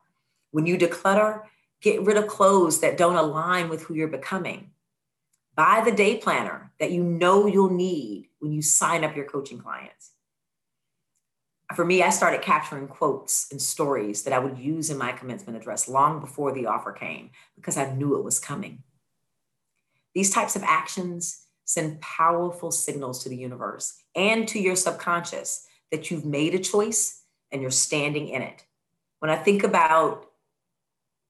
When 0.50 0.66
you 0.66 0.76
declutter, 0.76 1.42
get 1.80 2.02
rid 2.02 2.16
of 2.16 2.26
clothes 2.26 2.80
that 2.80 2.96
don't 2.96 3.14
align 3.14 3.68
with 3.68 3.82
who 3.82 3.94
you're 3.94 4.08
becoming. 4.08 4.72
Buy 5.54 5.80
the 5.84 5.92
day 5.92 6.16
planner 6.16 6.72
that 6.80 6.90
you 6.90 7.04
know 7.04 7.46
you'll 7.46 7.70
need 7.70 8.30
when 8.40 8.50
you 8.50 8.62
sign 8.62 9.04
up 9.04 9.14
your 9.14 9.26
coaching 9.26 9.60
clients. 9.60 10.10
For 11.76 11.84
me, 11.84 12.02
I 12.02 12.10
started 12.10 12.42
capturing 12.42 12.88
quotes 12.88 13.46
and 13.52 13.62
stories 13.62 14.24
that 14.24 14.32
I 14.32 14.40
would 14.40 14.58
use 14.58 14.90
in 14.90 14.98
my 14.98 15.12
commencement 15.12 15.56
address 15.56 15.88
long 15.88 16.18
before 16.18 16.50
the 16.50 16.66
offer 16.66 16.90
came 16.90 17.30
because 17.54 17.76
I 17.76 17.92
knew 17.92 18.16
it 18.16 18.24
was 18.24 18.40
coming. 18.40 18.82
These 20.14 20.30
types 20.30 20.56
of 20.56 20.64
actions 20.64 21.46
send 21.72 22.00
powerful 22.00 22.70
signals 22.70 23.22
to 23.22 23.28
the 23.28 23.36
universe 23.36 23.94
and 24.14 24.46
to 24.48 24.58
your 24.58 24.76
subconscious 24.76 25.66
that 25.90 26.10
you've 26.10 26.24
made 26.24 26.54
a 26.54 26.58
choice 26.58 27.22
and 27.52 27.62
you're 27.62 27.70
standing 27.70 28.28
in 28.28 28.42
it. 28.42 28.64
When 29.18 29.30
I 29.30 29.36
think 29.36 29.64
about 29.64 30.30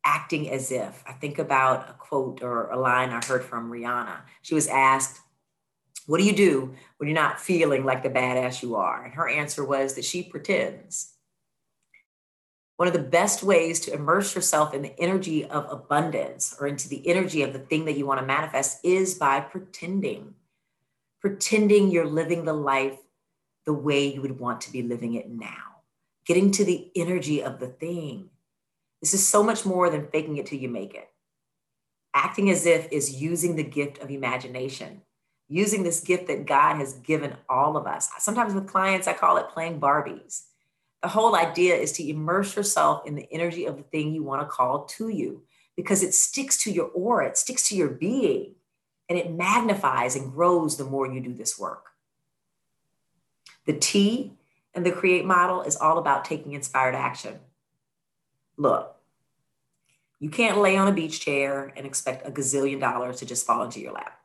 acting 0.05 0.51
as 0.51 0.73
if. 0.73 1.03
I 1.07 1.13
think 1.13 1.39
about 1.39 1.89
a 1.89 1.93
quote 1.93 2.43
or 2.43 2.71
a 2.71 2.79
line 2.79 3.11
I 3.11 3.25
heard 3.25 3.45
from 3.45 3.71
Rihanna. 3.71 4.21
She 4.43 4.55
was 4.55 4.67
asked, 4.67 5.21
What 6.07 6.19
do 6.19 6.25
you 6.25 6.35
do 6.35 6.75
when 6.97 7.09
you're 7.09 7.15
not 7.15 7.41
feeling 7.41 7.85
like 7.85 8.03
the 8.03 8.11
badass 8.11 8.63
you 8.63 8.77
are? 8.77 9.05
And 9.05 9.15
her 9.15 9.29
answer 9.29 9.65
was 9.65 9.95
that 9.95 10.05
she 10.05 10.23
pretends. 10.23 11.13
One 12.81 12.87
of 12.87 12.95
the 12.95 13.01
best 13.01 13.43
ways 13.43 13.79
to 13.81 13.93
immerse 13.93 14.35
yourself 14.35 14.73
in 14.73 14.81
the 14.81 14.99
energy 14.99 15.45
of 15.45 15.71
abundance 15.71 16.57
or 16.59 16.67
into 16.67 16.89
the 16.89 17.07
energy 17.07 17.43
of 17.43 17.53
the 17.53 17.59
thing 17.59 17.85
that 17.85 17.99
you 17.99 18.07
want 18.07 18.21
to 18.21 18.27
manifest 18.27 18.83
is 18.83 19.17
by 19.17 19.41
pretending. 19.41 20.33
Pretending 21.21 21.91
you're 21.91 22.07
living 22.07 22.47
the 22.47 22.55
life 22.55 22.97
the 23.67 23.75
way 23.75 24.07
you 24.07 24.23
would 24.23 24.41
want 24.41 24.63
to 24.63 24.73
be 24.73 24.81
living 24.81 25.13
it 25.13 25.29
now. 25.29 25.83
Getting 26.25 26.51
to 26.53 26.65
the 26.65 26.91
energy 26.97 27.43
of 27.43 27.61
the 27.61 27.67
thing 27.67 28.31
this 29.03 29.13
is 29.13 29.29
so 29.29 29.43
much 29.43 29.67
more 29.67 29.91
than 29.91 30.09
faking 30.09 30.39
it 30.39 30.47
till 30.47 30.59
you 30.59 30.71
make 30.71 30.95
it. 30.95 31.11
Acting 32.15 32.49
as 32.49 32.65
if 32.65 32.91
is 32.91 33.21
using 33.21 33.57
the 33.57 33.63
gift 33.63 33.99
of 33.99 34.11
imagination, 34.11 35.03
using 35.49 35.83
this 35.83 36.01
gift 36.01 36.29
that 36.29 36.47
God 36.47 36.77
has 36.77 36.95
given 36.95 37.37
all 37.47 37.77
of 37.77 37.87
us. 37.87 38.09
Sometimes 38.21 38.55
with 38.55 38.69
clients, 38.69 39.07
I 39.07 39.13
call 39.13 39.37
it 39.37 39.51
playing 39.51 39.81
Barbies. 39.81 40.45
The 41.02 41.09
whole 41.09 41.35
idea 41.35 41.76
is 41.76 41.92
to 41.92 42.09
immerse 42.09 42.57
yourself 42.57 43.07
in 43.07 43.14
the 43.14 43.26
energy 43.33 43.64
of 43.64 43.76
the 43.76 43.83
thing 43.85 44.12
you 44.12 44.23
want 44.23 44.42
to 44.42 44.47
call 44.47 44.85
to 44.85 45.09
you 45.09 45.42
because 45.76 46.02
it 46.02 46.14
sticks 46.14 46.62
to 46.64 46.71
your 46.71 46.88
aura, 46.88 47.28
it 47.28 47.38
sticks 47.38 47.69
to 47.69 47.76
your 47.76 47.88
being, 47.88 48.54
and 49.09 49.19
it 49.19 49.33
magnifies 49.33 50.14
and 50.14 50.33
grows 50.33 50.76
the 50.76 50.85
more 50.85 51.11
you 51.11 51.21
do 51.21 51.33
this 51.33 51.59
work. 51.59 51.87
The 53.66 53.73
T 53.73 54.33
and 54.75 54.85
the 54.85 54.92
create 54.92 55.25
model 55.25 55.62
is 55.62 55.76
all 55.76 55.99
about 55.99 56.25
taking 56.25 56.52
inspired 56.52 56.95
action. 56.95 57.40
Look, 58.57 58.95
you 60.19 60.28
can't 60.28 60.59
lay 60.59 60.76
on 60.76 60.87
a 60.87 60.92
beach 60.92 61.21
chair 61.21 61.73
and 61.76 61.87
expect 61.87 62.28
a 62.28 62.30
gazillion 62.30 62.78
dollars 62.78 63.19
to 63.19 63.26
just 63.26 63.47
fall 63.47 63.62
into 63.64 63.80
your 63.80 63.92
lap. 63.92 64.19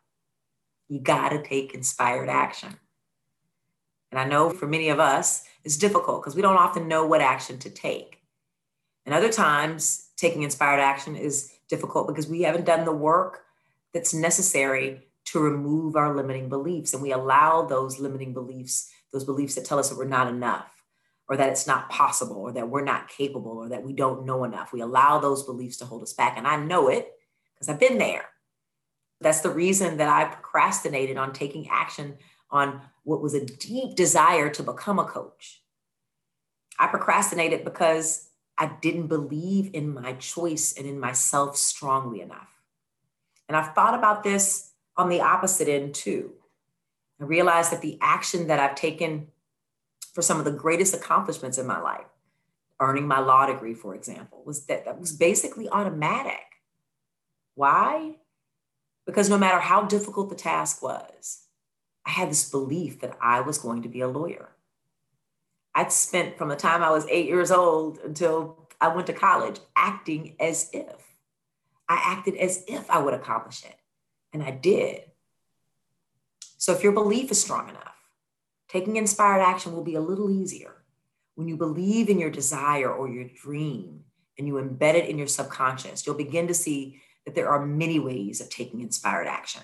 You 0.89 0.99
got 0.99 1.29
to 1.29 1.41
take 1.41 1.73
inspired 1.73 2.29
action. 2.29 2.75
And 4.11 4.19
I 4.19 4.25
know 4.25 4.49
for 4.49 4.67
many 4.67 4.89
of 4.89 4.99
us, 4.99 5.45
it's 5.65 5.77
difficult 5.77 6.21
because 6.21 6.35
we 6.35 6.43
don't 6.43 6.57
often 6.57 6.87
know 6.87 7.05
what 7.05 7.21
action 7.21 7.57
to 7.59 7.69
take. 7.69 8.21
And 9.05 9.13
other 9.13 9.31
times, 9.31 10.09
taking 10.15 10.43
inspired 10.43 10.79
action 10.79 11.15
is 11.15 11.51
difficult 11.67 12.07
because 12.07 12.27
we 12.27 12.43
haven't 12.43 12.65
done 12.65 12.85
the 12.85 12.93
work 12.93 13.41
that's 13.93 14.13
necessary 14.13 15.07
to 15.25 15.39
remove 15.39 15.95
our 15.95 16.15
limiting 16.15 16.49
beliefs. 16.49 16.93
And 16.93 17.01
we 17.01 17.11
allow 17.11 17.63
those 17.63 17.99
limiting 17.99 18.33
beliefs, 18.33 18.91
those 19.11 19.23
beliefs 19.23 19.55
that 19.55 19.65
tell 19.65 19.79
us 19.79 19.89
that 19.89 19.97
we're 19.97 20.05
not 20.05 20.27
enough, 20.27 20.71
or 21.27 21.35
that 21.35 21.49
it's 21.49 21.65
not 21.65 21.89
possible 21.89 22.37
or 22.37 22.51
that 22.51 22.69
we're 22.69 22.83
not 22.83 23.09
capable 23.09 23.57
or 23.57 23.69
that 23.69 23.83
we 23.83 23.93
don't 23.93 24.25
know 24.25 24.43
enough. 24.43 24.71
We 24.71 24.81
allow 24.81 25.19
those 25.19 25.43
beliefs 25.43 25.77
to 25.77 25.85
hold 25.85 26.03
us 26.03 26.13
back. 26.13 26.37
And 26.37 26.47
I 26.47 26.57
know 26.57 26.87
it 26.89 27.11
because 27.55 27.69
I've 27.69 27.79
been 27.79 27.97
there. 27.97 28.25
That's 29.21 29.41
the 29.41 29.49
reason 29.49 29.97
that 29.97 30.09
I 30.09 30.25
procrastinated 30.25 31.17
on 31.17 31.33
taking 31.33 31.67
action 31.69 32.17
on 32.51 32.81
what 33.03 33.21
was 33.21 33.33
a 33.33 33.45
deep 33.45 33.95
desire 33.95 34.49
to 34.49 34.63
become 34.63 34.99
a 34.99 35.05
coach. 35.05 35.61
I 36.79 36.87
procrastinated 36.87 37.63
because 37.63 38.29
I 38.57 38.71
didn't 38.81 39.07
believe 39.07 39.69
in 39.73 39.93
my 39.93 40.13
choice 40.13 40.73
and 40.77 40.85
in 40.87 40.99
myself 40.99 41.57
strongly 41.57 42.21
enough. 42.21 42.49
And 43.47 43.55
I've 43.55 43.73
thought 43.73 43.97
about 43.97 44.23
this 44.23 44.71
on 44.97 45.09
the 45.09 45.21
opposite 45.21 45.67
end 45.67 45.93
too. 45.95 46.33
I 47.19 47.25
realized 47.25 47.71
that 47.71 47.81
the 47.81 47.97
action 48.01 48.47
that 48.47 48.59
I've 48.59 48.75
taken 48.75 49.27
for 50.13 50.21
some 50.21 50.39
of 50.39 50.45
the 50.45 50.51
greatest 50.51 50.93
accomplishments 50.93 51.57
in 51.57 51.67
my 51.67 51.79
life, 51.79 52.07
earning 52.79 53.07
my 53.07 53.19
law 53.19 53.45
degree, 53.45 53.73
for 53.73 53.93
example, 53.95 54.41
was 54.45 54.65
that 54.65 54.85
that 54.85 54.99
was 54.99 55.11
basically 55.11 55.69
automatic. 55.69 56.39
Why? 57.55 58.15
Because 59.05 59.29
no 59.29 59.37
matter 59.37 59.59
how 59.59 59.83
difficult 59.83 60.29
the 60.29 60.35
task 60.35 60.81
was, 60.81 61.44
I 62.05 62.11
had 62.11 62.29
this 62.29 62.49
belief 62.49 63.01
that 63.01 63.17
I 63.21 63.41
was 63.41 63.57
going 63.57 63.81
to 63.83 63.89
be 63.89 64.01
a 64.01 64.07
lawyer. 64.07 64.49
I'd 65.73 65.91
spent 65.91 66.37
from 66.37 66.49
the 66.49 66.55
time 66.55 66.83
I 66.83 66.91
was 66.91 67.07
eight 67.07 67.25
years 67.25 67.51
old 67.51 67.99
until 67.99 68.69
I 68.79 68.89
went 68.89 69.07
to 69.07 69.13
college 69.13 69.59
acting 69.75 70.35
as 70.39 70.69
if. 70.71 70.95
I 71.89 72.01
acted 72.03 72.35
as 72.37 72.63
if 72.67 72.89
I 72.89 72.99
would 72.99 73.13
accomplish 73.13 73.63
it, 73.63 73.75
and 74.33 74.41
I 74.41 74.51
did. 74.51 75.01
So 76.57 76.73
if 76.73 76.83
your 76.83 76.93
belief 76.93 77.29
is 77.29 77.41
strong 77.41 77.69
enough, 77.69 77.95
Taking 78.67 78.97
inspired 78.97 79.41
action 79.41 79.73
will 79.73 79.83
be 79.83 79.95
a 79.95 80.01
little 80.01 80.29
easier 80.29 80.83
when 81.35 81.47
you 81.47 81.55
believe 81.55 82.09
in 82.09 82.19
your 82.19 82.29
desire 82.29 82.91
or 82.91 83.07
your 83.07 83.29
dream 83.41 84.03
and 84.37 84.47
you 84.47 84.55
embed 84.55 84.95
it 84.95 85.07
in 85.07 85.17
your 85.17 85.27
subconscious. 85.27 86.05
You'll 86.05 86.15
begin 86.15 86.47
to 86.47 86.53
see 86.53 87.01
that 87.25 87.35
there 87.35 87.49
are 87.49 87.65
many 87.65 87.99
ways 87.99 88.41
of 88.41 88.49
taking 88.49 88.81
inspired 88.81 89.27
action. 89.27 89.61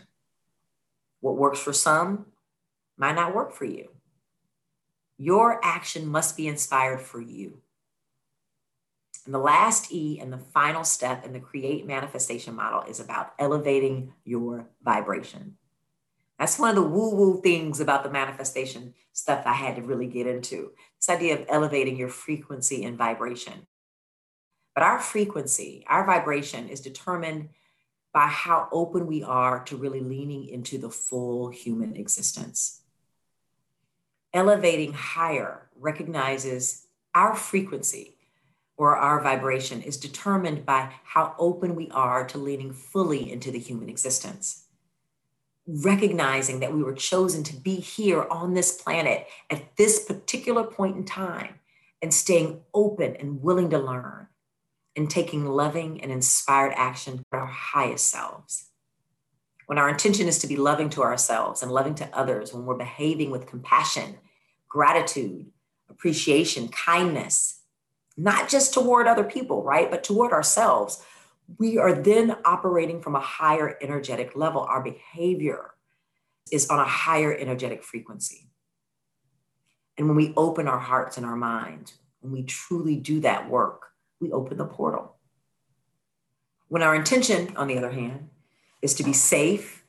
What 1.20 1.38
works 1.38 1.60
for 1.60 1.74
some 1.74 2.28
might 3.02 3.16
not 3.16 3.34
work 3.34 3.52
for 3.52 3.66
you. 3.66 3.90
Your 5.18 5.60
action 5.64 6.08
must 6.08 6.38
be 6.38 6.48
inspired 6.48 7.02
for 7.02 7.20
you. 7.20 7.62
And 9.26 9.34
the 9.34 9.40
last 9.40 9.92
E 9.92 10.20
and 10.20 10.32
the 10.32 10.38
final 10.38 10.84
step 10.84 11.26
in 11.26 11.34
the 11.34 11.40
create 11.40 11.88
manifestation 11.88 12.56
model 12.56 12.84
is 12.84 13.00
about 13.00 13.34
elevating 13.40 14.14
your 14.24 14.68
vibration. 14.84 15.58
That's 16.38 16.60
one 16.60 16.70
of 16.70 16.76
the 16.76 16.90
woo 16.90 17.16
woo 17.16 17.42
things 17.42 17.80
about 17.80 18.04
the 18.04 18.12
manifestation 18.12 18.94
stuff 19.14 19.48
I 19.48 19.54
had 19.54 19.78
to 19.78 19.82
really 19.82 20.08
get 20.08 20.28
into 20.28 20.72
this 21.00 21.10
idea 21.10 21.40
of 21.40 21.46
elevating 21.50 21.98
your 21.98 22.10
frequency 22.10 22.84
and 22.84 23.00
vibration. 23.00 23.66
But 24.76 24.84
our 24.84 25.00
frequency, 25.00 25.84
our 25.88 26.06
vibration 26.06 26.70
is 26.70 26.82
determined 26.82 27.50
by 28.14 28.28
how 28.28 28.68
open 28.72 29.08
we 29.08 29.24
are 29.24 29.64
to 29.66 29.78
really 29.78 30.02
leaning 30.02 30.48
into 30.48 30.78
the 30.78 30.90
full 30.90 31.50
human 31.50 31.96
existence. 31.96 32.81
Elevating 34.34 34.94
higher 34.94 35.68
recognizes 35.80 36.88
our 37.14 37.36
frequency 37.36 38.16
or 38.78 38.96
our 38.96 39.22
vibration 39.22 39.82
is 39.82 39.98
determined 39.98 40.66
by 40.66 40.94
how 41.04 41.36
open 41.38 41.76
we 41.76 41.90
are 41.92 42.26
to 42.26 42.38
leaning 42.38 42.72
fully 42.72 43.32
into 43.32 43.52
the 43.52 43.60
human 43.60 43.90
existence 43.90 44.66
recognizing 45.68 46.60
that 46.60 46.74
we 46.74 46.84
were 46.84 46.94
chosen 46.94 47.44
to 47.44 47.56
be 47.56 47.76
here 47.76 48.28
on 48.30 48.54
this 48.54 48.82
planet 48.82 49.28
at 49.50 49.76
this 49.78 50.04
particular 50.06 50.64
point 50.64 50.98
in 50.98 51.06
time 51.06 51.56
and 52.02 52.14
staying 52.14 52.62
open 52.74 53.16
and 53.18 53.42
willing 53.42 53.70
to 53.70 53.78
learn 53.78 54.28
and 54.96 55.10
taking 55.10 55.46
loving 55.46 56.02
and 56.02 56.12
inspired 56.12 56.74
action 56.76 57.24
for 57.30 57.40
our 57.40 57.46
highest 57.46 58.08
selves. 58.08 58.71
When 59.72 59.78
our 59.78 59.88
intention 59.88 60.28
is 60.28 60.38
to 60.40 60.48
be 60.48 60.58
loving 60.58 60.90
to 60.90 61.02
ourselves 61.02 61.64
and 61.64 61.72
loving 61.72 61.96
to 61.96 62.10
others, 62.14 62.54
when 62.54 62.66
we're 62.66 62.76
behaving 62.76 63.32
with 63.32 63.48
compassion, 63.48 64.18
gratitude, 64.68 65.46
appreciation, 65.90 66.68
kindness, 66.68 67.62
not 68.18 68.50
just 68.50 68.74
toward 68.74 69.08
other 69.08 69.24
people, 69.24 69.64
right, 69.64 69.90
but 69.90 70.04
toward 70.04 70.34
ourselves, 70.34 71.02
we 71.58 71.78
are 71.78 71.94
then 71.94 72.36
operating 72.44 73.02
from 73.02 73.16
a 73.16 73.22
higher 73.22 73.78
energetic 73.82 74.36
level. 74.36 74.60
Our 74.60 74.84
behavior 74.84 75.72
is 76.52 76.70
on 76.70 76.80
a 76.80 76.84
higher 76.84 77.34
energetic 77.34 77.82
frequency. 77.82 78.50
And 79.98 80.08
when 80.08 80.18
we 80.18 80.34
open 80.36 80.68
our 80.68 80.80
hearts 80.80 81.16
and 81.16 81.26
our 81.26 81.38
minds, 81.38 81.94
when 82.20 82.34
we 82.34 82.44
truly 82.44 82.98
do 82.98 83.22
that 83.22 83.50
work, 83.50 83.84
we 84.20 84.34
open 84.34 84.58
the 84.58 84.66
portal. 84.66 85.16
When 86.68 86.84
our 86.84 86.94
intention, 86.94 87.56
on 87.56 87.70
the 87.70 87.78
other 87.78 87.92
hand, 87.92 88.31
is 88.82 88.94
to 88.96 89.04
be 89.04 89.14
safe 89.14 89.84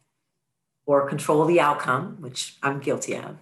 or 0.86 1.08
control 1.08 1.44
the 1.44 1.60
outcome, 1.60 2.16
which 2.20 2.56
I'm 2.62 2.80
guilty 2.80 3.16
of, 3.16 3.38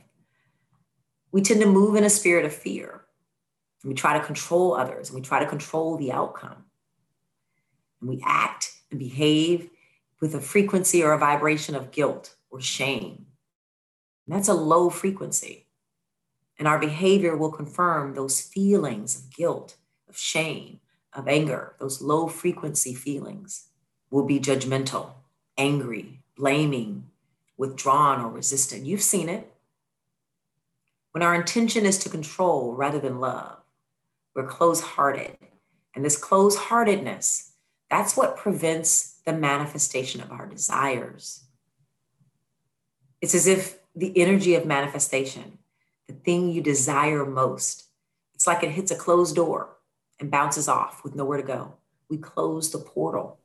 we 1.32 1.42
tend 1.42 1.60
to 1.60 1.66
move 1.66 1.96
in 1.96 2.04
a 2.04 2.10
spirit 2.10 2.44
of 2.44 2.54
fear. 2.54 3.02
We 3.84 3.94
try 3.94 4.18
to 4.18 4.24
control 4.24 4.74
others 4.74 5.08
and 5.08 5.16
we 5.16 5.22
try 5.22 5.40
to 5.40 5.48
control 5.48 5.96
the 5.96 6.12
outcome 6.12 6.64
and 8.00 8.10
we 8.10 8.22
act 8.24 8.72
and 8.90 8.98
behave 8.98 9.70
with 10.20 10.34
a 10.34 10.40
frequency 10.40 11.02
or 11.02 11.12
a 11.12 11.18
vibration 11.18 11.74
of 11.74 11.90
guilt 11.90 12.36
or 12.50 12.60
shame. 12.60 13.26
And 14.26 14.36
that's 14.36 14.48
a 14.48 14.54
low 14.54 14.90
frequency. 14.90 15.66
And 16.58 16.68
our 16.68 16.78
behavior 16.78 17.36
will 17.36 17.52
confirm 17.52 18.14
those 18.14 18.40
feelings 18.40 19.16
of 19.16 19.34
guilt, 19.34 19.76
of 20.08 20.16
shame, 20.18 20.80
of 21.14 21.26
anger, 21.26 21.74
those 21.80 22.02
low 22.02 22.28
frequency 22.28 22.94
feelings. 22.94 23.68
will 24.10 24.26
be 24.26 24.40
judgmental, 24.40 25.12
angry, 25.60 26.20
blaming, 26.36 27.04
withdrawn, 27.58 28.24
or 28.24 28.30
resistant. 28.30 28.86
You've 28.86 29.02
seen 29.02 29.28
it. 29.28 29.52
When 31.12 31.22
our 31.22 31.34
intention 31.34 31.84
is 31.84 31.98
to 31.98 32.08
control 32.08 32.74
rather 32.74 32.98
than 32.98 33.20
love, 33.20 33.58
we're 34.34 34.46
close 34.46 34.80
hearted. 34.80 35.36
And 35.94 36.04
this 36.04 36.16
close 36.16 36.56
heartedness 36.56 37.50
that's 37.90 38.16
what 38.16 38.36
prevents 38.36 39.16
the 39.26 39.32
manifestation 39.32 40.20
of 40.20 40.30
our 40.30 40.46
desires. 40.46 41.42
It's 43.20 43.34
as 43.34 43.48
if 43.48 43.78
the 43.96 44.16
energy 44.16 44.54
of 44.54 44.64
manifestation, 44.64 45.58
the 46.06 46.14
thing 46.14 46.50
you 46.50 46.62
desire 46.62 47.26
most, 47.26 47.86
it's 48.32 48.46
like 48.46 48.62
it 48.62 48.70
hits 48.70 48.92
a 48.92 48.94
closed 48.94 49.34
door 49.34 49.76
and 50.20 50.30
bounces 50.30 50.68
off 50.68 51.02
with 51.02 51.16
nowhere 51.16 51.38
to 51.38 51.42
go. 51.42 51.74
We 52.08 52.16
close 52.16 52.70
the 52.70 52.78
portal. 52.78 53.39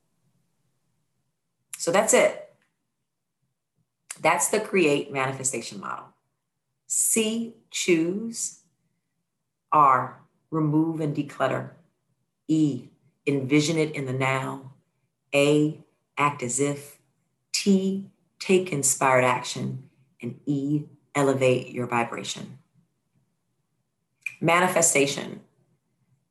So 1.85 1.91
that's 1.91 2.15
it. 2.15 2.49
That's 4.19 4.47
the 4.47 4.59
create 4.59 5.13
manifestation 5.13 5.79
model. 5.79 6.05
C, 6.87 7.53
choose. 7.69 8.61
R, 9.71 10.19
remove 10.49 10.99
and 10.99 11.15
declutter. 11.15 11.73
E, 12.47 12.87
envision 13.27 13.77
it 13.77 13.93
in 13.93 14.07
the 14.07 14.13
now. 14.13 14.71
A, 15.31 15.79
act 16.17 16.41
as 16.41 16.59
if. 16.59 16.97
T, 17.53 18.09
take 18.39 18.73
inspired 18.73 19.23
action. 19.23 19.87
And 20.19 20.39
E, 20.47 20.85
elevate 21.13 21.69
your 21.69 21.85
vibration. 21.85 22.57
Manifestation 24.41 25.41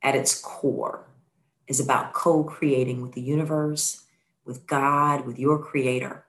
at 0.03 0.17
its 0.17 0.35
core 0.35 1.07
is 1.69 1.79
about 1.79 2.13
co 2.13 2.43
creating 2.43 3.03
with 3.03 3.13
the 3.13 3.21
universe, 3.21 4.04
with 4.45 4.67
God, 4.67 5.27
with 5.27 5.39
your 5.39 5.59
creator. 5.59 6.25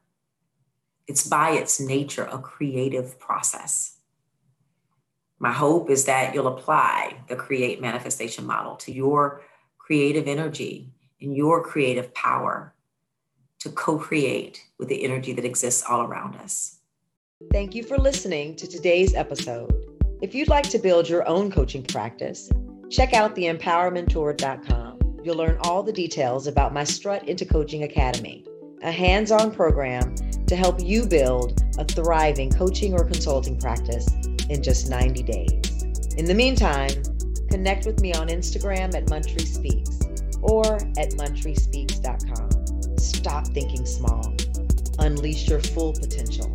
It's 1.07 1.27
by 1.27 1.51
its 1.51 1.79
nature 1.79 2.27
a 2.31 2.39
creative 2.39 3.19
process. 3.19 3.97
My 5.39 5.51
hope 5.51 5.89
is 5.89 6.05
that 6.05 6.33
you'll 6.33 6.47
apply 6.47 7.17
the 7.27 7.35
create 7.35 7.81
manifestation 7.81 8.45
model 8.45 8.75
to 8.77 8.91
your 8.91 9.41
creative 9.77 10.27
energy 10.27 10.91
and 11.21 11.35
your 11.35 11.63
creative 11.63 12.13
power 12.13 12.73
to 13.59 13.69
co 13.69 13.97
create 13.97 14.63
with 14.79 14.87
the 14.89 15.03
energy 15.03 15.33
that 15.33 15.45
exists 15.45 15.83
all 15.87 16.01
around 16.01 16.35
us. 16.37 16.79
Thank 17.51 17.75
you 17.75 17.83
for 17.83 17.97
listening 17.97 18.55
to 18.55 18.67
today's 18.67 19.13
episode. 19.13 19.73
If 20.21 20.33
you'd 20.33 20.47
like 20.47 20.69
to 20.69 20.79
build 20.79 21.09
your 21.09 21.27
own 21.27 21.51
coaching 21.51 21.83
practice, 21.83 22.49
check 22.89 23.13
out 23.13 23.35
theempowermenteur.com. 23.35 24.94
You'll 25.25 25.37
learn 25.37 25.57
all 25.61 25.81
the 25.81 25.91
details 25.91 26.45
about 26.45 26.71
my 26.71 26.83
Strut 26.83 27.27
into 27.27 27.47
Coaching 27.47 27.81
Academy, 27.81 28.45
a 28.83 28.91
hands 28.91 29.31
on 29.31 29.49
program 29.49 30.13
to 30.45 30.55
help 30.55 30.79
you 30.79 31.07
build 31.07 31.63
a 31.79 31.83
thriving 31.83 32.51
coaching 32.51 32.93
or 32.93 33.03
consulting 33.03 33.59
practice 33.59 34.07
in 34.51 34.61
just 34.61 34.87
90 34.87 35.23
days. 35.23 35.83
In 36.17 36.25
the 36.25 36.35
meantime, 36.35 36.91
connect 37.49 37.87
with 37.87 38.01
me 38.01 38.13
on 38.13 38.27
Instagram 38.27 38.93
at 38.93 39.07
Montrece 39.07 39.55
Speaks 39.55 39.99
or 40.43 40.75
at 40.75 41.09
montrecespeaks.com. 41.13 42.97
Stop 42.99 43.47
thinking 43.47 43.83
small, 43.87 44.31
unleash 44.99 45.49
your 45.49 45.59
full 45.59 45.93
potential, 45.93 46.53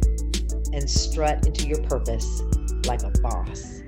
and 0.73 0.89
strut 0.89 1.45
into 1.45 1.67
your 1.67 1.83
purpose 1.89 2.43
like 2.87 3.03
a 3.03 3.11
boss. 3.21 3.80